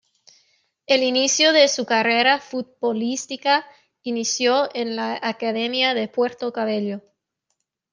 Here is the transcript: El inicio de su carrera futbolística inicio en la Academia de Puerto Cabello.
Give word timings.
El 0.87 1.03
inicio 1.03 1.53
de 1.53 1.67
su 1.67 1.85
carrera 1.85 2.39
futbolística 2.39 3.63
inicio 4.01 4.67
en 4.73 4.95
la 4.95 5.19
Academia 5.21 5.93
de 5.93 6.07
Puerto 6.07 6.51
Cabello. 6.51 7.03